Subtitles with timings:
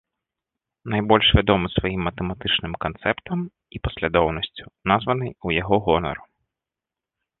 [0.93, 3.39] Найбольш вядомы сваім матэматычным канцэптам,
[3.77, 6.17] і паслядоўнасцю, названай у яго гонар.